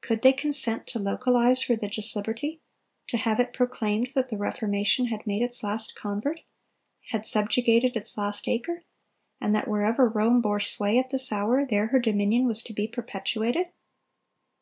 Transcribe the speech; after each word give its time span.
Could 0.00 0.22
they 0.22 0.32
consent 0.32 0.86
to 0.86 0.98
localize 0.98 1.68
religious 1.68 2.16
liberty? 2.16 2.62
to 3.08 3.18
have 3.18 3.38
it 3.38 3.52
proclaimed 3.52 4.12
that 4.14 4.30
the 4.30 4.38
Reformation 4.38 5.08
had 5.08 5.26
made 5.26 5.42
its 5.42 5.62
last 5.62 5.94
convert? 5.94 6.40
had 7.08 7.26
subjugated 7.26 7.94
its 7.94 8.16
last 8.16 8.48
acre? 8.48 8.80
and 9.38 9.54
that 9.54 9.68
wherever 9.68 10.08
Rome 10.08 10.40
bore 10.40 10.60
sway 10.60 10.96
at 10.98 11.10
this 11.10 11.30
hour, 11.30 11.66
there 11.66 11.88
her 11.88 11.98
dominion 11.98 12.46
was 12.46 12.62
to 12.62 12.72
be 12.72 12.88
perpetuated? 12.88 13.66